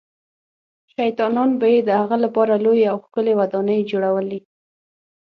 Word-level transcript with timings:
شیطانان 0.95 1.49
به 1.59 1.67
یې 1.73 1.79
د 1.87 1.91
هغه 2.01 2.17
لپاره 2.25 2.53
لویې 2.65 2.85
او 2.91 2.97
ښکلې 3.05 3.33
ودانۍ 3.39 3.79
جوړولې. 3.91 4.39